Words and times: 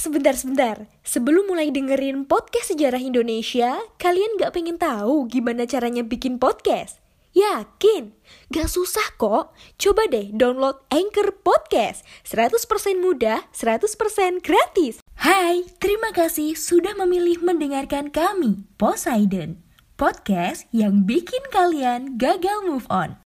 sebentar-sebentar. 0.00 0.88
Sebelum 1.04 1.52
mulai 1.52 1.68
dengerin 1.68 2.24
podcast 2.24 2.72
sejarah 2.72 2.98
Indonesia, 2.98 3.76
kalian 4.00 4.40
gak 4.40 4.56
pengen 4.56 4.80
tahu 4.80 5.28
gimana 5.28 5.68
caranya 5.68 6.00
bikin 6.00 6.40
podcast? 6.40 7.04
Yakin? 7.30 8.10
Gak 8.50 8.66
susah 8.66 9.14
kok. 9.14 9.54
Coba 9.78 10.02
deh 10.10 10.34
download 10.34 10.82
Anchor 10.90 11.30
Podcast. 11.44 12.02
100% 12.26 12.98
mudah, 12.98 13.46
100% 13.54 14.42
gratis. 14.42 14.98
Hai, 15.20 15.68
terima 15.78 16.10
kasih 16.10 16.58
sudah 16.58 16.96
memilih 16.98 17.38
mendengarkan 17.44 18.10
kami, 18.10 18.66
Poseidon. 18.80 19.62
Podcast 19.94 20.66
yang 20.72 21.04
bikin 21.04 21.44
kalian 21.52 22.16
gagal 22.16 22.64
move 22.64 22.88
on. 22.88 23.20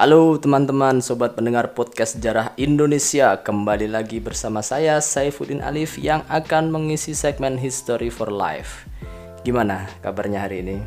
Halo 0.00 0.40
teman-teman, 0.40 1.04
sobat 1.04 1.36
pendengar 1.36 1.76
podcast 1.76 2.16
sejarah 2.16 2.56
Indonesia. 2.56 3.36
Kembali 3.36 3.84
lagi 3.84 4.16
bersama 4.16 4.64
saya, 4.64 4.96
Saifuddin 4.96 5.60
Alif 5.60 6.00
Yang 6.00 6.24
akan 6.32 6.72
mengisi 6.72 7.12
segmen 7.12 7.60
History 7.60 8.08
for 8.08 8.32
Life. 8.32 8.88
Gimana 9.44 9.84
kabarnya 10.00 10.48
hari 10.48 10.64
ini? 10.64 10.80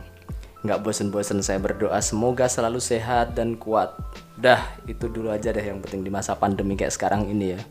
Nggak 0.65 0.81
bosen-bosen 0.81 1.45
saya 1.45 1.61
berdoa 1.61 2.01
semoga 2.01 2.49
selalu 2.49 2.81
sehat 2.81 3.37
dan 3.37 3.53
kuat. 3.53 3.93
Dah, 4.33 4.65
itu 4.89 5.05
dulu 5.05 5.29
aja 5.29 5.53
deh 5.53 5.61
yang 5.61 5.77
penting 5.77 6.01
di 6.01 6.09
masa 6.09 6.33
pandemi 6.33 6.73
kayak 6.73 6.97
sekarang 6.97 7.29
ini 7.29 7.53
ya. 7.53 7.61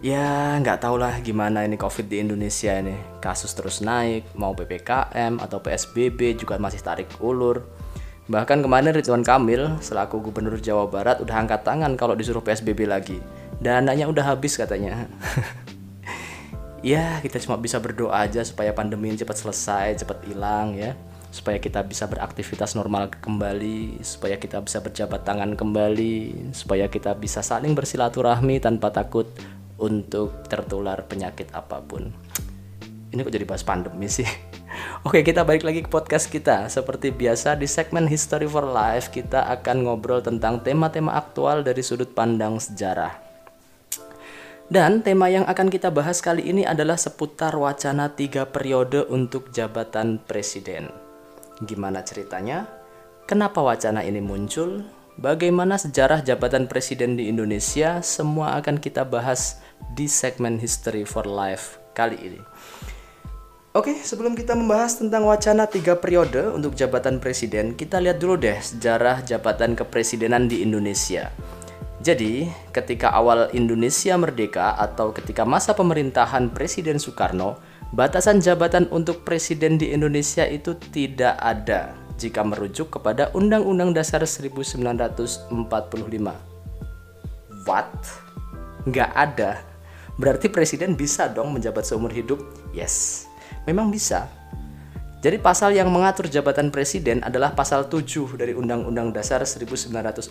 Ya 0.00 0.56
nggak 0.56 0.88
tau 0.88 0.96
lah 0.96 1.20
gimana 1.20 1.68
ini 1.68 1.76
covid 1.76 2.08
di 2.08 2.24
Indonesia 2.24 2.72
ini. 2.80 2.96
Kasus 3.20 3.52
terus 3.52 3.84
naik, 3.84 4.24
mau 4.40 4.56
PPKM 4.56 5.36
atau 5.36 5.60
PSBB 5.60 6.40
juga 6.40 6.56
masih 6.56 6.80
tarik 6.80 7.12
ulur 7.20 7.60
Bahkan 8.28 8.60
kemarin 8.60 8.92
Ridwan 8.92 9.24
Kamil 9.24 9.80
selaku 9.80 10.20
Gubernur 10.20 10.60
Jawa 10.60 10.84
Barat 10.84 11.24
udah 11.24 11.32
angkat 11.32 11.64
tangan 11.64 11.96
kalau 11.96 12.12
disuruh 12.12 12.44
PSBB 12.44 12.84
lagi. 12.84 13.16
Dananya 13.56 14.04
udah 14.04 14.36
habis 14.36 14.52
katanya. 14.60 15.08
ya, 16.84 17.24
kita 17.24 17.40
cuma 17.40 17.56
bisa 17.56 17.80
berdoa 17.80 18.28
aja 18.28 18.44
supaya 18.44 18.76
pandemi 18.76 19.08
ini 19.08 19.16
cepat 19.16 19.40
selesai, 19.40 20.04
cepat 20.04 20.28
hilang 20.28 20.76
ya. 20.76 20.92
Supaya 21.32 21.56
kita 21.56 21.80
bisa 21.80 22.04
beraktivitas 22.04 22.76
normal 22.76 23.08
kembali, 23.16 24.04
supaya 24.04 24.36
kita 24.36 24.60
bisa 24.60 24.84
berjabat 24.84 25.24
tangan 25.24 25.56
kembali, 25.56 26.52
supaya 26.52 26.84
kita 26.84 27.16
bisa 27.16 27.40
saling 27.40 27.72
bersilaturahmi 27.72 28.60
tanpa 28.60 28.92
takut 28.92 29.24
untuk 29.80 30.44
tertular 30.52 31.00
penyakit 31.08 31.48
apa 31.56 31.80
pun. 31.80 32.12
Ini 33.08 33.24
kok 33.24 33.32
jadi 33.32 33.48
bahas 33.48 33.64
pandemi 33.64 34.04
sih? 34.04 34.28
Oke, 35.08 35.24
kita 35.24 35.40
balik 35.40 35.64
lagi 35.64 35.80
ke 35.80 35.88
podcast 35.88 36.28
kita. 36.28 36.68
Seperti 36.68 37.08
biasa 37.08 37.56
di 37.56 37.64
segmen 37.64 38.04
History 38.04 38.44
for 38.44 38.68
Life, 38.68 39.08
kita 39.08 39.48
akan 39.56 39.88
ngobrol 39.88 40.20
tentang 40.20 40.60
tema-tema 40.60 41.16
aktual 41.16 41.64
dari 41.64 41.80
sudut 41.80 42.12
pandang 42.12 42.60
sejarah. 42.60 43.16
Dan 44.68 45.00
tema 45.00 45.32
yang 45.32 45.48
akan 45.48 45.72
kita 45.72 45.88
bahas 45.88 46.20
kali 46.20 46.52
ini 46.52 46.68
adalah 46.68 47.00
seputar 47.00 47.56
wacana 47.56 48.12
tiga 48.12 48.52
periode 48.52 49.08
untuk 49.08 49.48
jabatan 49.48 50.20
presiden. 50.20 50.92
Gimana 51.64 52.04
ceritanya? 52.04 52.68
Kenapa 53.24 53.64
wacana 53.64 54.04
ini 54.04 54.20
muncul? 54.20 54.84
Bagaimana 55.16 55.80
sejarah 55.80 56.20
jabatan 56.20 56.68
presiden 56.68 57.16
di 57.16 57.32
Indonesia? 57.32 58.04
Semua 58.04 58.60
akan 58.60 58.76
kita 58.76 59.08
bahas 59.08 59.64
di 59.96 60.04
segmen 60.04 60.60
History 60.60 61.08
for 61.08 61.24
Life 61.24 61.80
kali 61.96 62.20
ini. 62.20 62.44
Oke, 63.78 63.94
sebelum 64.02 64.34
kita 64.34 64.58
membahas 64.58 64.98
tentang 64.98 65.22
wacana 65.22 65.70
tiga 65.70 65.94
periode 65.94 66.50
untuk 66.50 66.74
jabatan 66.74 67.22
presiden, 67.22 67.78
kita 67.78 68.02
lihat 68.02 68.18
dulu 68.18 68.34
deh 68.34 68.58
sejarah 68.58 69.22
jabatan 69.22 69.78
kepresidenan 69.78 70.50
di 70.50 70.66
Indonesia. 70.66 71.30
Jadi, 72.02 72.50
ketika 72.74 73.14
awal 73.14 73.46
Indonesia 73.54 74.18
merdeka 74.18 74.74
atau 74.74 75.14
ketika 75.14 75.46
masa 75.46 75.78
pemerintahan 75.78 76.50
Presiden 76.50 76.98
Soekarno, 76.98 77.62
batasan 77.94 78.42
jabatan 78.42 78.90
untuk 78.90 79.22
presiden 79.22 79.78
di 79.78 79.94
Indonesia 79.94 80.42
itu 80.42 80.74
tidak 80.90 81.38
ada 81.38 81.94
jika 82.18 82.42
merujuk 82.42 82.98
kepada 82.98 83.30
Undang-Undang 83.30 83.94
Dasar 83.94 84.26
1945. 84.26 85.54
What? 87.62 87.94
Nggak 88.90 89.10
ada. 89.14 89.62
Berarti 90.18 90.50
presiden 90.50 90.98
bisa 90.98 91.30
dong 91.30 91.54
menjabat 91.54 91.86
seumur 91.86 92.10
hidup? 92.10 92.42
Yes. 92.74 93.27
Memang 93.68 93.92
bisa. 93.92 94.32
Jadi 95.18 95.34
pasal 95.36 95.74
yang 95.74 95.90
mengatur 95.90 96.30
jabatan 96.30 96.70
presiden 96.72 97.20
adalah 97.26 97.50
pasal 97.52 97.90
7 97.90 98.38
dari 98.38 98.54
Undang-Undang 98.54 99.12
Dasar 99.12 99.42
1945 99.42 100.30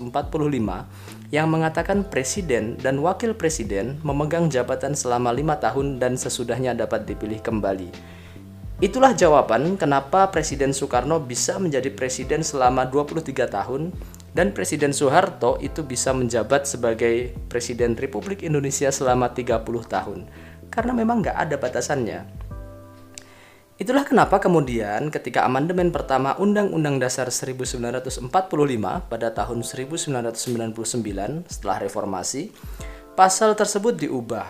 yang 1.29 1.47
mengatakan 1.51 2.07
presiden 2.07 2.79
dan 2.79 3.03
wakil 3.03 3.35
presiden 3.35 3.99
memegang 4.01 4.47
jabatan 4.47 4.95
selama 4.95 5.35
lima 5.35 5.59
tahun 5.59 5.99
dan 5.99 6.15
sesudahnya 6.15 6.71
dapat 6.71 7.03
dipilih 7.03 7.43
kembali. 7.43 7.91
Itulah 8.79 9.11
jawaban 9.11 9.73
kenapa 9.75 10.29
Presiden 10.29 10.69
Soekarno 10.69 11.17
bisa 11.17 11.57
menjadi 11.57 11.89
presiden 11.89 12.45
selama 12.45 12.85
23 12.85 13.33
tahun 13.49 13.89
dan 14.37 14.53
Presiden 14.53 14.93
Soeharto 14.93 15.57
itu 15.59 15.81
bisa 15.81 16.13
menjabat 16.13 16.69
sebagai 16.69 17.33
Presiden 17.49 17.97
Republik 17.97 18.45
Indonesia 18.45 18.93
selama 18.93 19.33
30 19.33 19.65
tahun. 19.65 20.29
Karena 20.69 20.93
memang 20.93 21.25
nggak 21.25 21.37
ada 21.41 21.55
batasannya. 21.57 22.46
Itulah 23.77 24.09
kenapa 24.09 24.41
kemudian 24.41 25.13
ketika 25.13 25.45
amandemen 25.45 25.93
pertama 25.93 26.33
Undang-Undang 26.41 26.97
Dasar 26.97 27.29
1945 27.29 28.25
pada 29.05 29.29
tahun 29.29 29.61
1999 29.61 31.45
setelah 31.45 31.77
reformasi, 31.85 32.49
pasal 33.13 33.53
tersebut 33.53 33.93
diubah 34.01 34.49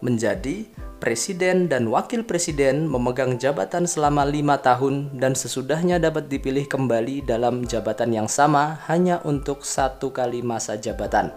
menjadi 0.00 0.64
presiden 0.96 1.68
dan 1.68 1.92
wakil 1.92 2.24
presiden 2.24 2.88
memegang 2.88 3.36
jabatan 3.36 3.84
selama 3.84 4.24
lima 4.24 4.56
tahun 4.64 5.12
dan 5.20 5.36
sesudahnya 5.36 6.00
dapat 6.00 6.32
dipilih 6.32 6.64
kembali 6.64 7.28
dalam 7.28 7.68
jabatan 7.68 8.16
yang 8.16 8.32
sama 8.32 8.80
hanya 8.88 9.20
untuk 9.28 9.60
satu 9.60 10.08
kali 10.08 10.40
masa 10.40 10.80
jabatan. 10.80 11.28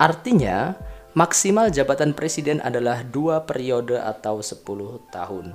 Artinya, 0.00 0.72
maksimal 1.12 1.68
jabatan 1.68 2.16
presiden 2.16 2.64
adalah 2.64 3.04
dua 3.04 3.44
periode 3.44 4.00
atau 4.00 4.40
10 4.40 4.64
tahun. 5.12 5.52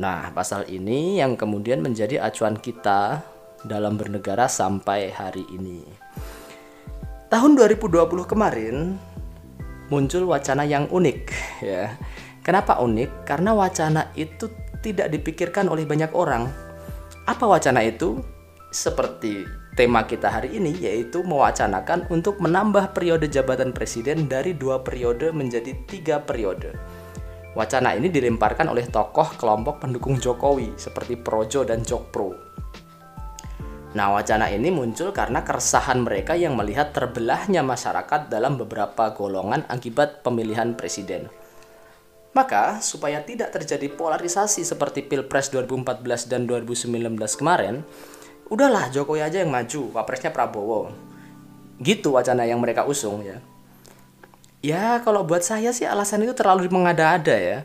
Nah, 0.00 0.32
pasal 0.32 0.64
ini 0.72 1.20
yang 1.20 1.36
kemudian 1.36 1.84
menjadi 1.84 2.24
acuan 2.24 2.56
kita 2.56 3.20
dalam 3.60 4.00
bernegara 4.00 4.48
sampai 4.48 5.12
hari 5.12 5.44
ini. 5.52 5.84
Tahun 7.28 7.52
2020 7.56 8.24
kemarin 8.24 8.96
muncul 9.92 10.24
wacana 10.28 10.64
yang 10.64 10.88
unik 10.88 11.20
ya. 11.60 11.92
Kenapa 12.40 12.80
unik? 12.80 13.28
Karena 13.28 13.52
wacana 13.52 14.08
itu 14.16 14.48
tidak 14.80 15.12
dipikirkan 15.12 15.68
oleh 15.68 15.84
banyak 15.84 16.10
orang. 16.16 16.48
Apa 17.28 17.44
wacana 17.46 17.84
itu? 17.84 18.18
Seperti 18.72 19.44
tema 19.76 20.04
kita 20.08 20.32
hari 20.32 20.56
ini 20.56 20.72
yaitu 20.80 21.20
mewacanakan 21.24 22.08
untuk 22.08 22.40
menambah 22.40 22.96
periode 22.96 23.28
jabatan 23.28 23.72
presiden 23.72 24.28
dari 24.28 24.56
dua 24.56 24.80
periode 24.80 25.30
menjadi 25.30 25.76
tiga 25.84 26.20
periode. 26.24 26.72
Wacana 27.52 27.92
ini 27.92 28.08
dilemparkan 28.08 28.72
oleh 28.72 28.88
tokoh 28.88 29.36
kelompok 29.36 29.84
pendukung 29.84 30.16
Jokowi 30.16 30.72
seperti 30.80 31.20
Projo 31.20 31.68
dan 31.68 31.84
Jokpro. 31.84 32.32
Nah, 33.92 34.08
wacana 34.08 34.48
ini 34.48 34.72
muncul 34.72 35.12
karena 35.12 35.44
keresahan 35.44 36.00
mereka 36.00 36.32
yang 36.32 36.56
melihat 36.56 36.96
terbelahnya 36.96 37.60
masyarakat 37.60 38.32
dalam 38.32 38.56
beberapa 38.56 39.12
golongan 39.12 39.68
akibat 39.68 40.24
pemilihan 40.24 40.72
presiden. 40.72 41.28
Maka, 42.32 42.80
supaya 42.80 43.20
tidak 43.20 43.52
terjadi 43.52 43.92
polarisasi 43.92 44.64
seperti 44.64 45.04
Pilpres 45.04 45.52
2014 45.52 46.32
dan 46.32 46.48
2019 46.48 47.20
kemarin, 47.36 47.84
udahlah 48.48 48.88
Jokowi 48.88 49.20
aja 49.20 49.44
yang 49.44 49.52
maju, 49.52 49.92
wapresnya 49.92 50.32
Prabowo. 50.32 50.88
Gitu 51.76 52.16
wacana 52.16 52.48
yang 52.48 52.64
mereka 52.64 52.88
usung 52.88 53.20
ya. 53.20 53.44
Ya 54.62 55.02
kalau 55.02 55.26
buat 55.26 55.42
saya 55.42 55.74
sih 55.74 55.82
alasan 55.82 56.22
itu 56.22 56.38
terlalu 56.38 56.70
mengada-ada 56.70 57.34
ya. 57.34 57.58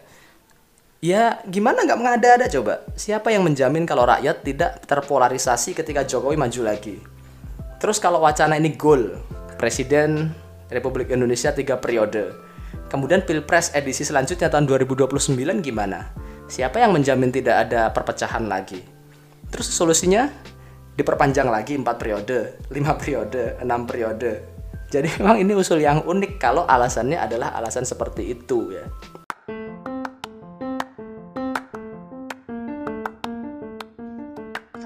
Ya 0.97 1.37
gimana 1.45 1.85
nggak 1.85 1.99
mengada-ada 2.01 2.49
coba? 2.49 2.81
Siapa 2.97 3.29
yang 3.29 3.45
menjamin 3.45 3.85
kalau 3.85 4.09
rakyat 4.09 4.41
tidak 4.41 4.81
terpolarisasi 4.89 5.77
ketika 5.77 6.01
Jokowi 6.01 6.41
maju 6.41 6.73
lagi? 6.73 6.97
Terus 7.77 8.01
kalau 8.01 8.25
wacana 8.25 8.57
ini 8.57 8.73
goal, 8.73 9.13
Presiden 9.61 10.33
Republik 10.73 11.13
Indonesia 11.13 11.53
tiga 11.53 11.77
periode. 11.77 12.33
Kemudian 12.89 13.21
Pilpres 13.21 13.77
edisi 13.77 14.01
selanjutnya 14.01 14.49
tahun 14.49 14.65
2029 14.65 15.37
gimana? 15.61 16.09
Siapa 16.49 16.81
yang 16.81 16.97
menjamin 16.97 17.29
tidak 17.29 17.69
ada 17.69 17.93
perpecahan 17.93 18.49
lagi? 18.49 18.81
Terus 19.53 19.69
solusinya 19.69 20.33
diperpanjang 20.97 21.45
lagi 21.45 21.77
4 21.77 21.85
periode, 21.93 22.57
5 22.73 22.99
periode, 22.99 23.61
6 23.61 23.85
periode. 23.85 24.56
Jadi 24.87 25.07
memang 25.19 25.37
ini 25.43 25.51
usul 25.51 25.83
yang 25.83 26.03
unik 26.03 26.39
kalau 26.39 26.63
alasannya 26.63 27.19
adalah 27.19 27.51
alasan 27.55 27.83
seperti 27.83 28.31
itu 28.31 28.71
ya. 28.71 28.85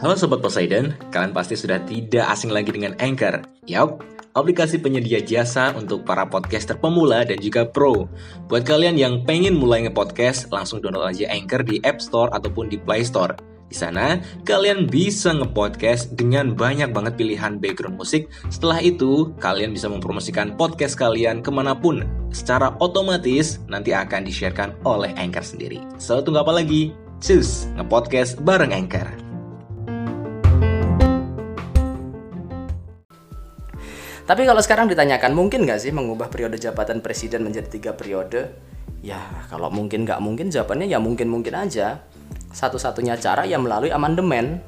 Halo 0.01 0.17
Sobat 0.17 0.41
Poseidon, 0.41 0.97
kalian 1.13 1.29
pasti 1.29 1.53
sudah 1.53 1.77
tidak 1.85 2.25
asing 2.33 2.49
lagi 2.49 2.73
dengan 2.73 2.97
Anchor. 2.97 3.45
Yap, 3.69 4.01
aplikasi 4.33 4.81
penyedia 4.81 5.21
jasa 5.21 5.77
untuk 5.77 6.01
para 6.01 6.25
podcaster 6.25 6.73
pemula 6.73 7.21
dan 7.21 7.37
juga 7.37 7.69
pro. 7.69 8.09
Buat 8.49 8.65
kalian 8.65 8.97
yang 8.97 9.21
pengen 9.29 9.61
mulai 9.61 9.85
nge-podcast, 9.85 10.49
langsung 10.49 10.81
download 10.81 11.05
aja 11.05 11.29
Anchor 11.29 11.61
di 11.61 11.77
App 11.85 12.01
Store 12.01 12.33
ataupun 12.33 12.73
di 12.73 12.81
Play 12.81 13.05
Store. 13.05 13.50
Di 13.71 13.79
sana, 13.79 14.19
kalian 14.43 14.91
bisa 14.91 15.31
nge-podcast 15.31 16.19
dengan 16.19 16.51
banyak 16.51 16.91
banget 16.91 17.15
pilihan 17.15 17.55
background 17.55 17.95
musik. 17.95 18.27
Setelah 18.51 18.83
itu, 18.83 19.31
kalian 19.39 19.71
bisa 19.71 19.87
mempromosikan 19.87 20.59
podcast 20.59 20.99
kalian 20.99 21.39
ke 21.39 21.47
mana 21.55 21.71
pun. 21.71 22.03
Secara 22.35 22.75
otomatis, 22.83 23.63
nanti 23.71 23.95
akan 23.95 24.27
di-sharekan 24.27 24.75
oleh 24.83 25.15
Anchor 25.15 25.47
sendiri. 25.47 25.79
So, 25.95 26.19
tunggu 26.19 26.43
apa 26.43 26.51
lagi? 26.51 26.91
Cus, 27.23 27.71
nge-podcast 27.79 28.43
bareng 28.43 28.75
Anchor. 28.75 29.07
Tapi 34.27 34.41
kalau 34.43 34.59
sekarang 34.59 34.91
ditanyakan 34.91 35.31
mungkin 35.31 35.63
nggak 35.63 35.79
sih 35.79 35.95
mengubah 35.95 36.27
periode 36.27 36.59
jabatan 36.59 36.99
presiden 36.99 37.47
menjadi 37.47 37.71
tiga 37.71 37.91
periode? 37.95 38.51
Ya 38.99 39.47
kalau 39.47 39.71
mungkin 39.71 40.03
nggak 40.03 40.19
mungkin 40.19 40.51
jawabannya 40.51 40.91
ya 40.91 40.99
mungkin-mungkin 40.99 41.55
aja. 41.55 42.03
Satu-satunya 42.51 43.15
cara 43.19 43.47
ya 43.47 43.55
melalui 43.55 43.91
amandemen 43.95 44.59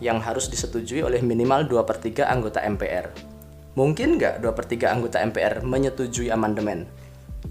yang 0.00 0.20
harus 0.20 0.48
disetujui 0.48 1.04
oleh 1.04 1.20
minimal 1.24 1.64
2 1.68 1.88
per 1.88 1.96
3 2.00 2.28
anggota 2.28 2.60
MPR. 2.64 3.12
Mungkin 3.76 4.16
nggak 4.16 4.40
2 4.40 4.56
per 4.56 4.64
3 4.64 4.92
anggota 4.96 5.20
MPR 5.20 5.60
menyetujui 5.60 6.32
amandemen? 6.32 6.88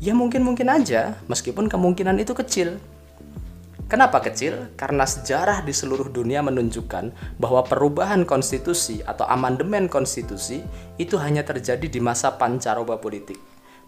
Ya 0.01 0.17
mungkin-mungkin 0.17 0.67
aja, 0.67 1.15
meskipun 1.29 1.69
kemungkinan 1.69 2.17
itu 2.17 2.33
kecil. 2.33 2.81
Kenapa 3.85 4.17
kecil? 4.17 4.73
Karena 4.73 5.05
sejarah 5.05 5.61
di 5.61 5.69
seluruh 5.69 6.09
dunia 6.09 6.41
menunjukkan 6.41 7.37
bahwa 7.37 7.61
perubahan 7.61 8.25
konstitusi 8.25 9.05
atau 9.05 9.29
amandemen 9.29 9.85
konstitusi 9.85 10.65
itu 10.97 11.21
hanya 11.21 11.45
terjadi 11.45 11.85
di 11.85 12.01
masa 12.01 12.33
pancaroba 12.33 12.97
politik, 12.97 13.37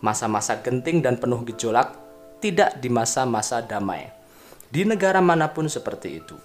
masa-masa 0.05 0.61
genting 0.61 1.01
dan 1.01 1.17
penuh 1.17 1.41
gejolak, 1.49 1.97
tidak 2.37 2.77
di 2.77 2.93
masa-masa 2.93 3.65
damai. 3.65 4.16
Di 4.67 4.83
negara 4.83 5.23
mana 5.23 5.51
pun 5.51 5.71
seperti 5.71 6.09
itu. 6.19 6.35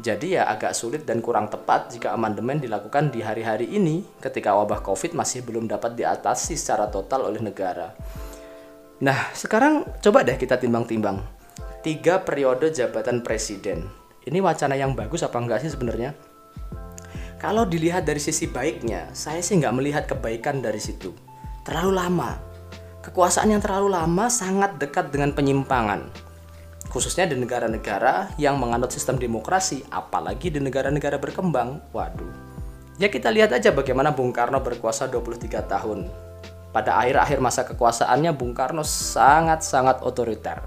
Jadi 0.00 0.34
ya 0.40 0.48
agak 0.48 0.72
sulit 0.72 1.04
dan 1.04 1.20
kurang 1.20 1.52
tepat 1.52 1.92
jika 1.92 2.16
amandemen 2.16 2.58
dilakukan 2.58 3.12
di 3.12 3.20
hari-hari 3.20 3.70
ini 3.70 4.02
ketika 4.18 4.56
wabah 4.56 4.80
Covid 4.80 5.12
masih 5.12 5.44
belum 5.44 5.68
dapat 5.68 5.94
diatasi 5.94 6.56
secara 6.56 6.88
total 6.88 7.28
oleh 7.28 7.44
negara. 7.44 7.92
Nah, 9.04 9.30
sekarang 9.36 9.84
coba 10.00 10.24
deh 10.24 10.40
kita 10.40 10.56
timbang-timbang 10.56 11.42
tiga 11.82 12.22
periode 12.22 12.70
jabatan 12.70 13.26
presiden. 13.26 13.90
Ini 14.22 14.38
wacana 14.38 14.78
yang 14.78 14.94
bagus 14.94 15.26
apa 15.26 15.34
enggak 15.42 15.66
sih 15.66 15.74
sebenarnya? 15.74 16.14
Kalau 17.42 17.66
dilihat 17.66 18.06
dari 18.06 18.22
sisi 18.22 18.46
baiknya, 18.46 19.10
saya 19.10 19.42
sih 19.42 19.58
nggak 19.58 19.74
melihat 19.74 20.04
kebaikan 20.06 20.62
dari 20.62 20.78
situ. 20.78 21.10
Terlalu 21.66 21.92
lama. 21.98 22.38
Kekuasaan 23.02 23.50
yang 23.50 23.58
terlalu 23.58 23.90
lama 23.90 24.30
sangat 24.30 24.78
dekat 24.78 25.10
dengan 25.10 25.34
penyimpangan. 25.34 26.06
Khususnya 26.92 27.24
di 27.24 27.40
negara-negara 27.40 28.36
yang 28.36 28.60
menganut 28.60 28.92
sistem 28.92 29.16
demokrasi, 29.16 29.80
apalagi 29.88 30.52
di 30.52 30.60
negara-negara 30.60 31.16
berkembang. 31.16 31.80
Waduh. 31.96 32.52
Ya 33.00 33.08
kita 33.08 33.32
lihat 33.32 33.56
aja 33.56 33.72
bagaimana 33.72 34.12
Bung 34.12 34.36
Karno 34.36 34.60
berkuasa 34.60 35.08
23 35.08 35.64
tahun. 35.64 36.12
Pada 36.76 37.00
akhir-akhir 37.00 37.38
masa 37.40 37.64
kekuasaannya 37.64 38.36
Bung 38.36 38.52
Karno 38.52 38.84
sangat-sangat 38.84 40.04
otoriter 40.04 40.60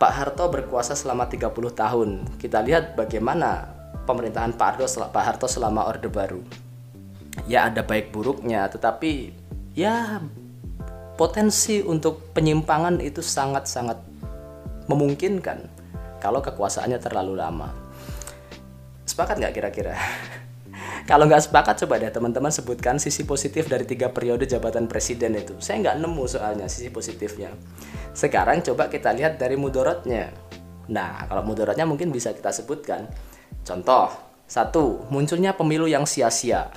Pak 0.00 0.12
Harto 0.16 0.48
berkuasa 0.48 0.96
selama 0.96 1.28
30 1.28 1.52
tahun. 1.76 2.24
Kita 2.40 2.64
lihat 2.64 2.96
bagaimana 2.96 3.68
pemerintahan 4.08 4.56
Pak 4.56 4.80
Harto, 4.80 4.88
Pak 5.12 5.24
Harto 5.28 5.44
selama 5.44 5.92
Orde 5.92 6.08
Baru. 6.08 6.40
Ya 7.44 7.68
ada 7.68 7.84
baik 7.84 8.08
buruknya, 8.08 8.64
tetapi 8.72 9.36
ya 9.76 10.24
potensi 11.20 11.84
untuk 11.84 12.32
penyimpangan 12.32 12.96
itu 13.04 13.20
sangat-sangat 13.20 14.00
memungkinkan 14.90 15.70
kalau 16.18 16.42
kekuasaannya 16.42 16.98
terlalu 16.98 17.38
lama. 17.38 17.70
Sepakat 19.06 19.38
nggak 19.38 19.54
kira-kira? 19.54 19.94
Kalau 21.10 21.26
nggak 21.26 21.50
sepakat 21.50 21.82
coba 21.82 21.98
deh 21.98 22.12
teman-teman 22.12 22.54
sebutkan 22.54 23.00
sisi 23.02 23.26
positif 23.26 23.66
dari 23.66 23.82
tiga 23.82 24.14
periode 24.14 24.46
jabatan 24.46 24.86
presiden 24.86 25.34
itu. 25.34 25.58
Saya 25.58 25.82
nggak 25.82 25.96
nemu 25.98 26.24
soalnya 26.30 26.70
sisi 26.70 26.92
positifnya. 26.94 27.50
Sekarang 28.14 28.62
coba 28.62 28.86
kita 28.86 29.10
lihat 29.10 29.34
dari 29.34 29.58
mudorotnya. 29.58 30.30
Nah, 30.90 31.26
kalau 31.26 31.42
mudorotnya 31.42 31.82
mungkin 31.82 32.14
bisa 32.14 32.30
kita 32.30 32.54
sebutkan. 32.54 33.10
Contoh, 33.66 34.06
satu, 34.46 35.10
munculnya 35.10 35.58
pemilu 35.58 35.90
yang 35.90 36.06
sia-sia. 36.06 36.70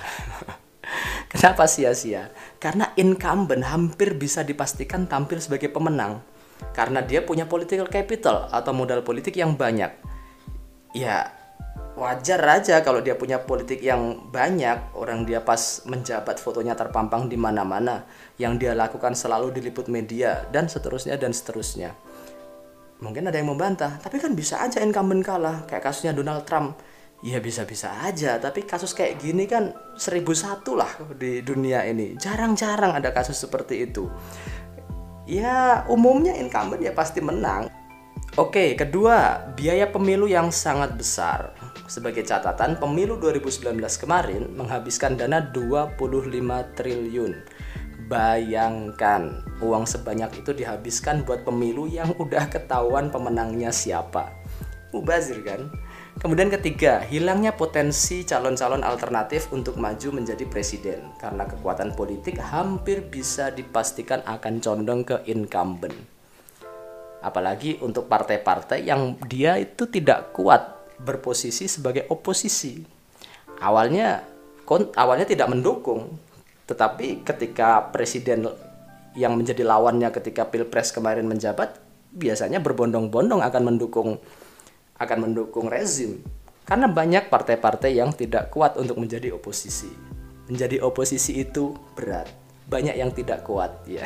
Kenapa 1.32 1.70
sia-sia? 1.70 2.30
Karena 2.58 2.90
incumbent 2.98 3.66
hampir 3.66 4.18
bisa 4.18 4.42
dipastikan 4.42 5.06
tampil 5.06 5.38
sebagai 5.38 5.70
pemenang. 5.70 6.22
Karena 6.74 7.02
dia 7.04 7.22
punya 7.22 7.46
political 7.46 7.86
capital 7.86 8.50
atau 8.50 8.74
modal 8.74 9.06
politik 9.06 9.38
yang 9.38 9.54
banyak. 9.54 9.94
Ya, 10.94 11.30
wajar 11.94 12.42
aja 12.42 12.82
kalau 12.82 12.98
dia 12.98 13.14
punya 13.14 13.42
politik 13.42 13.78
yang 13.78 14.30
banyak 14.30 14.94
orang 14.98 15.22
dia 15.22 15.42
pas 15.42 15.86
menjabat 15.86 16.42
fotonya 16.42 16.74
terpampang 16.74 17.30
di 17.30 17.38
mana-mana. 17.38 18.06
Yang 18.38 18.66
dia 18.66 18.72
lakukan 18.74 19.14
selalu 19.14 19.54
diliput 19.54 19.86
media 19.86 20.46
dan 20.50 20.66
seterusnya 20.66 21.14
dan 21.14 21.30
seterusnya. 21.30 21.94
Mungkin 23.02 23.26
ada 23.30 23.38
yang 23.38 23.54
membantah 23.54 23.98
tapi 24.02 24.18
kan 24.18 24.34
bisa 24.34 24.62
aja 24.62 24.82
incumbent 24.82 25.22
kalah 25.22 25.66
kayak 25.66 25.82
kasusnya 25.86 26.14
Donald 26.14 26.46
Trump. 26.46 26.78
Ya 27.24 27.40
bisa-bisa 27.40 28.04
aja 28.04 28.36
tapi 28.36 28.68
kasus 28.68 28.92
kayak 28.92 29.16
gini 29.16 29.48
kan 29.48 29.72
seribu 29.96 30.36
satu 30.36 30.76
lah 30.76 30.90
di 31.16 31.40
dunia 31.40 31.86
ini. 31.88 32.18
Jarang-jarang 32.18 32.98
ada 33.00 33.14
kasus 33.16 33.38
seperti 33.38 33.86
itu 33.88 34.10
ya 35.24 35.84
umumnya 35.88 36.36
incumbent 36.36 36.84
ya 36.84 36.92
pasti 36.92 37.20
menang 37.24 37.68
Oke, 38.34 38.74
kedua, 38.74 39.46
biaya 39.54 39.86
pemilu 39.94 40.26
yang 40.26 40.50
sangat 40.50 40.98
besar. 40.98 41.54
Sebagai 41.86 42.26
catatan, 42.26 42.74
pemilu 42.82 43.14
2019 43.22 43.78
kemarin 43.94 44.50
menghabiskan 44.58 45.14
dana 45.14 45.38
25 45.38 45.94
triliun. 46.74 47.46
Bayangkan, 48.10 49.38
uang 49.62 49.86
sebanyak 49.86 50.42
itu 50.42 50.50
dihabiskan 50.50 51.22
buat 51.22 51.46
pemilu 51.46 51.86
yang 51.86 52.10
udah 52.18 52.50
ketahuan 52.50 53.14
pemenangnya 53.14 53.70
siapa. 53.70 54.34
Mubazir 54.90 55.38
kan? 55.46 55.70
Kemudian 56.24 56.48
ketiga, 56.48 57.04
hilangnya 57.04 57.52
potensi 57.52 58.24
calon-calon 58.24 58.80
alternatif 58.80 59.52
untuk 59.52 59.76
maju 59.76 60.08
menjadi 60.08 60.48
presiden. 60.48 61.12
Karena 61.20 61.44
kekuatan 61.44 61.92
politik 61.92 62.40
hampir 62.40 63.04
bisa 63.04 63.52
dipastikan 63.52 64.24
akan 64.24 64.56
condong 64.56 65.04
ke 65.04 65.20
incumbent. 65.28 65.92
Apalagi 67.20 67.76
untuk 67.84 68.08
partai-partai 68.08 68.88
yang 68.88 69.20
dia 69.28 69.60
itu 69.60 69.84
tidak 69.84 70.32
kuat 70.32 70.64
berposisi 70.96 71.68
sebagai 71.68 72.08
oposisi. 72.08 72.80
Awalnya 73.60 74.24
awalnya 74.96 75.28
tidak 75.28 75.52
mendukung. 75.52 76.08
Tetapi 76.64 77.20
ketika 77.20 77.92
presiden 77.92 78.48
yang 79.12 79.36
menjadi 79.36 79.60
lawannya 79.60 80.08
ketika 80.08 80.48
pilpres 80.48 80.88
kemarin 80.88 81.28
menjabat 81.28 81.76
biasanya 82.16 82.64
berbondong-bondong 82.64 83.44
akan 83.44 83.62
mendukung 83.76 84.16
akan 84.98 85.18
mendukung 85.30 85.66
rezim 85.70 86.22
karena 86.64 86.88
banyak 86.88 87.28
partai-partai 87.28 87.98
yang 87.98 88.14
tidak 88.14 88.48
kuat 88.50 88.76
untuk 88.80 88.96
menjadi 88.96 89.34
oposisi 89.34 89.90
menjadi 90.48 90.80
oposisi 90.84 91.40
itu 91.40 91.76
berat 91.96 92.28
banyak 92.68 92.96
yang 92.96 93.12
tidak 93.12 93.44
kuat 93.44 93.84
ya 93.84 94.04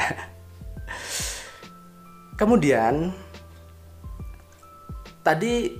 Kemudian 2.38 3.10
tadi 5.26 5.74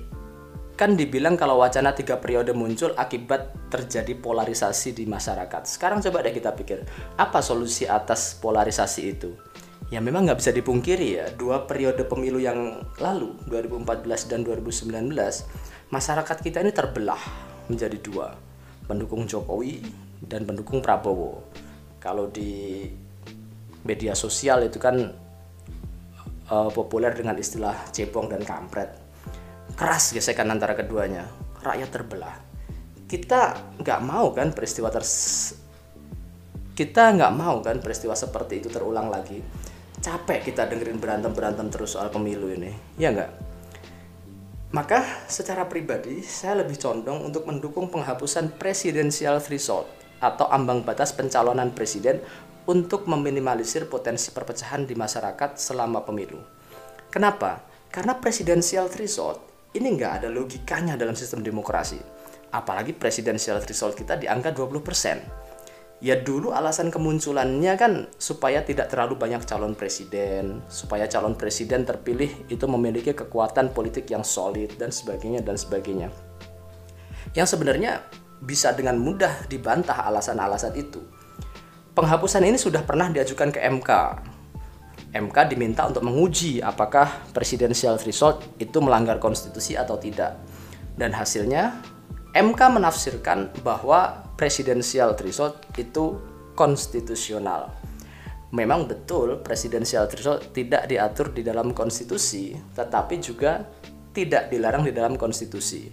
kan 0.75 0.95
dibilang 0.95 1.39
kalau 1.39 1.63
wacana 1.63 1.95
tiga 1.95 2.19
periode 2.19 2.51
muncul 2.51 2.91
akibat 2.99 3.71
terjadi 3.71 4.11
polarisasi 4.19 4.91
di 4.91 5.07
masyarakat. 5.07 5.63
Sekarang 5.63 6.03
coba 6.03 6.19
deh 6.23 6.35
kita 6.35 6.51
pikir, 6.55 6.83
apa 7.15 7.39
solusi 7.39 7.87
atas 7.87 8.35
polarisasi 8.43 9.01
itu? 9.07 9.39
Ya 9.89 9.97
memang 9.97 10.29
nggak 10.29 10.37
bisa 10.37 10.53
dipungkiri 10.53 11.17
ya, 11.17 11.25
dua 11.33 11.65
periode 11.65 12.05
pemilu 12.05 12.37
yang 12.37 12.85
lalu, 13.01 13.33
2014 13.49 14.29
dan 14.29 14.45
2019, 14.45 14.85
masyarakat 15.89 16.37
kita 16.45 16.61
ini 16.61 16.69
terbelah 16.69 17.17
menjadi 17.65 17.97
dua, 17.97 18.37
pendukung 18.85 19.25
Jokowi 19.25 19.81
dan 20.21 20.45
pendukung 20.45 20.85
Prabowo. 20.85 21.41
Kalau 21.97 22.29
di 22.29 22.85
media 23.81 24.13
sosial 24.13 24.69
itu 24.69 24.77
kan 24.77 25.09
uh, 26.53 26.69
populer 26.69 27.09
dengan 27.17 27.33
istilah 27.41 27.89
cebong 27.89 28.29
dan 28.29 28.45
kampret. 28.45 28.93
Keras 29.73 30.13
gesekan 30.13 30.53
antara 30.53 30.77
keduanya, 30.77 31.25
rakyat 31.65 31.89
terbelah. 31.89 32.37
Kita 33.09 33.73
nggak 33.81 33.99
mau 34.05 34.29
kan 34.37 34.53
peristiwa 34.53 34.93
ter 34.93 35.01
kita 36.77 37.11
nggak 37.11 37.33
mau 37.33 37.57
kan 37.59 37.81
peristiwa 37.81 38.13
seperti 38.15 38.63
itu 38.63 38.69
terulang 38.71 39.11
lagi 39.11 39.41
capek 39.99 40.51
kita 40.51 40.67
dengerin 40.67 40.99
berantem 40.99 41.31
berantem 41.35 41.67
terus 41.67 41.95
soal 41.95 42.07
pemilu 42.11 42.51
ini 42.51 42.71
ya 42.95 43.11
nggak 43.11 43.49
maka 44.69 45.01
secara 45.25 45.65
pribadi 45.65 46.21
saya 46.21 46.61
lebih 46.61 46.77
condong 46.77 47.25
untuk 47.25 47.49
mendukung 47.49 47.89
penghapusan 47.89 48.53
presidensial 48.53 49.41
threshold 49.41 49.89
atau 50.21 50.45
ambang 50.51 50.85
batas 50.85 51.09
pencalonan 51.09 51.73
presiden 51.73 52.21
untuk 52.69 53.09
meminimalisir 53.09 53.89
potensi 53.89 54.29
perpecahan 54.29 54.85
di 54.85 54.93
masyarakat 54.93 55.57
selama 55.57 56.05
pemilu. 56.05 56.37
Kenapa? 57.09 57.65
Karena 57.89 58.13
presidensial 58.13 58.93
threshold 58.93 59.41
ini 59.73 59.89
nggak 59.97 60.21
ada 60.21 60.29
logikanya 60.29 60.93
dalam 60.93 61.17
sistem 61.17 61.41
demokrasi. 61.41 61.97
Apalagi 62.53 62.93
presidensial 62.93 63.57
threshold 63.65 63.97
kita 63.97 64.21
di 64.21 64.29
angka 64.29 64.53
20% 64.53 65.48
ya 65.99 66.15
dulu 66.15 66.55
alasan 66.55 66.87
kemunculannya 66.87 67.75
kan 67.75 68.07
supaya 68.15 68.63
tidak 68.63 68.87
terlalu 68.87 69.19
banyak 69.19 69.43
calon 69.43 69.75
presiden, 69.75 70.63
supaya 70.71 71.05
calon 71.11 71.35
presiden 71.35 71.83
terpilih 71.83 72.47
itu 72.47 72.65
memiliki 72.71 73.11
kekuatan 73.11 73.75
politik 73.75 74.07
yang 74.07 74.23
solid 74.23 74.79
dan 74.79 74.95
sebagainya 74.95 75.43
dan 75.43 75.59
sebagainya. 75.59 76.07
Yang 77.35 77.55
sebenarnya 77.55 78.07
bisa 78.39 78.71
dengan 78.71 78.95
mudah 78.95 79.45
dibantah 79.51 80.07
alasan-alasan 80.07 80.73
itu. 80.79 81.03
Penghapusan 81.91 82.47
ini 82.47 82.55
sudah 82.55 82.79
pernah 82.87 83.11
diajukan 83.11 83.51
ke 83.51 83.59
MK. 83.59 83.91
MK 85.09 85.37
diminta 85.51 85.83
untuk 85.83 86.05
menguji 86.07 86.63
apakah 86.63 87.27
presidensial 87.35 87.99
threshold 87.99 88.45
itu 88.55 88.79
melanggar 88.79 89.19
konstitusi 89.19 89.75
atau 89.75 89.99
tidak. 89.99 90.39
Dan 90.95 91.11
hasilnya 91.11 91.75
MK 92.31 92.61
menafsirkan 92.71 93.51
bahwa 93.65 94.28
presidensial 94.39 95.19
threshold 95.19 95.59
itu 95.75 96.15
konstitusional. 96.55 97.75
Memang 98.55 98.87
betul 98.87 99.43
presidensial 99.43 100.07
threshold 100.07 100.55
tidak 100.55 100.87
diatur 100.87 101.35
di 101.35 101.43
dalam 101.43 101.75
konstitusi, 101.75 102.55
tetapi 102.55 103.19
juga 103.19 103.67
tidak 104.15 104.47
dilarang 104.47 104.87
di 104.87 104.95
dalam 104.95 105.19
konstitusi. 105.19 105.91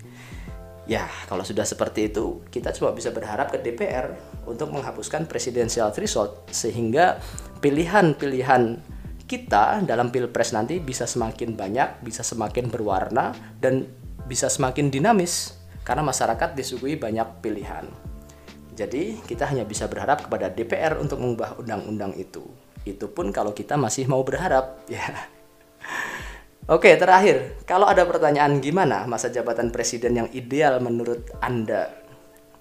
Ya, 0.86 1.10
kalau 1.26 1.42
sudah 1.42 1.66
seperti 1.66 2.14
itu, 2.14 2.46
kita 2.46 2.70
cuma 2.70 2.94
bisa 2.94 3.10
berharap 3.10 3.50
ke 3.50 3.58
DPR 3.58 4.14
untuk 4.46 4.70
menghapuskan 4.70 5.26
presidensial 5.26 5.90
threshold 5.90 6.46
sehingga 6.54 7.18
pilihan-pilihan 7.58 8.78
kita 9.26 9.82
dalam 9.82 10.14
pilpres 10.14 10.54
nanti 10.54 10.78
bisa 10.78 11.02
semakin 11.02 11.58
banyak, 11.58 12.06
bisa 12.06 12.22
semakin 12.22 12.70
berwarna 12.70 13.34
dan 13.58 13.90
bisa 14.30 14.46
semakin 14.46 14.86
dinamis 14.86 15.58
karena 15.82 16.06
masyarakat 16.06 16.54
disuguhi 16.54 16.94
banyak 16.94 17.42
pilihan. 17.42 18.05
Jadi 18.76 19.24
kita 19.24 19.48
hanya 19.48 19.64
bisa 19.64 19.88
berharap 19.88 20.28
kepada 20.28 20.52
DPR 20.52 21.00
untuk 21.00 21.16
mengubah 21.24 21.56
undang-undang 21.56 22.12
itu. 22.20 22.44
Itu 22.84 23.08
pun 23.08 23.32
kalau 23.32 23.56
kita 23.56 23.80
masih 23.80 24.04
mau 24.04 24.20
berharap, 24.20 24.78
ya. 24.92 25.32
Oke, 26.68 26.92
terakhir, 27.00 27.62
kalau 27.64 27.88
ada 27.88 28.04
pertanyaan 28.04 28.60
gimana 28.60 29.08
masa 29.08 29.32
jabatan 29.32 29.72
presiden 29.72 30.18
yang 30.18 30.28
ideal 30.36 30.82
menurut 30.82 31.24
Anda? 31.40 31.88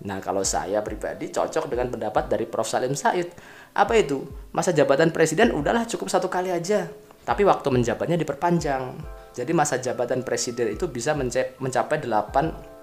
Nah, 0.05 0.21
kalau 0.21 0.45
saya 0.45 0.79
pribadi 0.85 1.33
cocok 1.33 1.67
dengan 1.67 1.89
pendapat 1.89 2.29
dari 2.29 2.45
Prof. 2.45 2.69
Salim 2.69 2.93
Said. 2.93 3.33
Apa 3.75 3.97
itu? 3.99 4.23
Masa 4.53 4.71
jabatan 4.71 5.09
presiden 5.11 5.51
udahlah 5.51 5.83
cukup 5.89 6.07
satu 6.07 6.31
kali 6.31 6.53
aja. 6.53 6.87
Tapi 7.25 7.41
waktu 7.43 7.67
menjabatnya 7.73 8.15
diperpanjang. 8.15 8.93
Jadi 9.33 9.51
masa 9.51 9.81
jabatan 9.81 10.21
presiden 10.21 10.77
itu 10.77 10.85
bisa 10.87 11.17
mencapai 11.57 11.97
8 11.99 12.74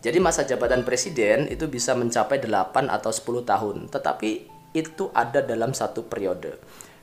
jadi 0.00 0.16
masa 0.16 0.48
jabatan 0.48 0.80
presiden 0.80 1.44
itu 1.52 1.68
bisa 1.68 1.92
mencapai 1.92 2.40
8 2.40 2.88
atau 2.88 3.12
10 3.12 3.44
tahun, 3.44 3.76
tetapi 3.92 4.48
itu 4.72 5.12
ada 5.12 5.44
dalam 5.44 5.76
satu 5.76 6.08
periode. 6.08 6.56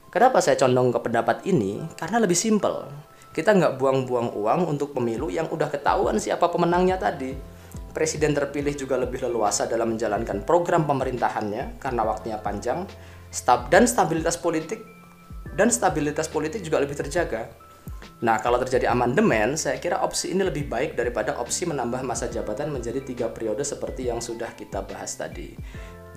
Kenapa 0.09 0.41
saya 0.41 0.57
condong 0.57 0.89
ke 0.89 0.99
pendapat 1.05 1.45
ini? 1.45 1.77
Karena 1.93 2.17
lebih 2.17 2.33
simpel. 2.33 2.89
Kita 3.29 3.53
nggak 3.53 3.77
buang-buang 3.77 4.33
uang 4.33 4.61
untuk 4.65 4.97
pemilu 4.97 5.29
yang 5.29 5.45
udah 5.45 5.69
ketahuan 5.69 6.17
siapa 6.17 6.49
pemenangnya 6.49 6.97
tadi. 6.97 7.37
Presiden 7.93 8.33
terpilih 8.33 8.73
juga 8.73 8.97
lebih 8.97 9.21
leluasa 9.21 9.69
dalam 9.69 9.93
menjalankan 9.93 10.41
program 10.41 10.89
pemerintahannya 10.89 11.77
karena 11.77 12.01
waktunya 12.01 12.41
panjang, 12.41 12.89
stab 13.29 13.69
dan 13.69 13.85
stabilitas 13.85 14.41
politik 14.41 14.81
dan 15.53 15.69
stabilitas 15.69 16.25
politik 16.25 16.65
juga 16.65 16.81
lebih 16.81 16.97
terjaga. 16.97 17.66
Nah, 18.17 18.41
kalau 18.41 18.57
terjadi 18.57 18.89
amandemen, 18.89 19.53
saya 19.53 19.77
kira 19.77 20.01
opsi 20.01 20.33
ini 20.33 20.41
lebih 20.41 20.65
baik 20.65 20.97
daripada 20.97 21.37
opsi 21.37 21.69
menambah 21.69 22.01
masa 22.01 22.25
jabatan 22.25 22.73
menjadi 22.73 23.05
tiga 23.05 23.29
periode 23.29 23.61
seperti 23.61 24.09
yang 24.09 24.17
sudah 24.17 24.57
kita 24.57 24.81
bahas 24.81 25.13
tadi. 25.13 25.53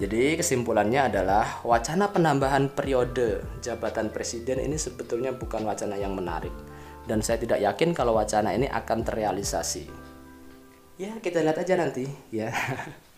Jadi 0.00 0.40
kesimpulannya 0.40 1.12
adalah 1.12 1.60
wacana 1.60 2.08
penambahan 2.08 2.72
periode 2.72 3.44
jabatan 3.60 4.08
presiden 4.08 4.56
ini 4.64 4.80
sebetulnya 4.80 5.36
bukan 5.36 5.60
wacana 5.68 6.00
yang 6.00 6.16
menarik 6.16 6.56
dan 7.04 7.20
saya 7.20 7.36
tidak 7.36 7.60
yakin 7.60 7.92
kalau 7.92 8.16
wacana 8.16 8.56
ini 8.56 8.64
akan 8.64 9.04
terrealisasi. 9.04 9.84
Ya, 10.96 11.16
kita 11.20 11.44
lihat 11.44 11.60
aja 11.60 11.76
nanti 11.76 12.08
ya. 12.32 12.48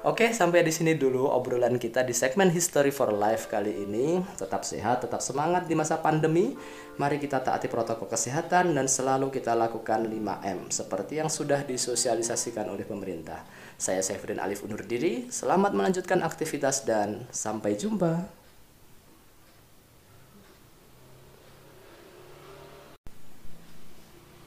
Oke, 0.00 0.32
sampai 0.32 0.64
di 0.64 0.72
sini 0.72 0.96
dulu 0.96 1.28
obrolan 1.28 1.76
kita 1.76 2.00
di 2.00 2.16
segmen 2.16 2.48
History 2.48 2.88
for 2.88 3.12
Life 3.12 3.52
kali 3.52 3.84
ini. 3.84 4.24
Tetap 4.32 4.64
sehat, 4.64 5.04
tetap 5.04 5.20
semangat 5.20 5.68
di 5.68 5.76
masa 5.76 6.00
pandemi. 6.00 6.56
Mari 6.96 7.20
kita 7.20 7.44
taati 7.44 7.68
protokol 7.68 8.08
kesehatan 8.08 8.72
dan 8.72 8.88
selalu 8.88 9.28
kita 9.28 9.52
lakukan 9.52 10.08
5M 10.08 10.72
seperti 10.72 11.20
yang 11.20 11.28
sudah 11.28 11.68
disosialisasikan 11.68 12.72
oleh 12.72 12.88
pemerintah. 12.88 13.44
Saya 13.76 14.00
Sefrin 14.00 14.40
Alif 14.40 14.64
undur 14.64 14.80
diri. 14.88 15.28
Selamat 15.28 15.76
melanjutkan 15.76 16.24
aktivitas 16.24 16.88
dan 16.88 17.28
sampai 17.28 17.76
jumpa. 17.76 18.39